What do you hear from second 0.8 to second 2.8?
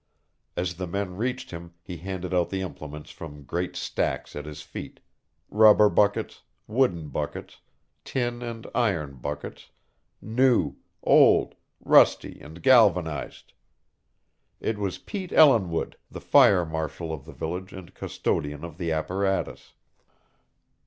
men reached him he handed out the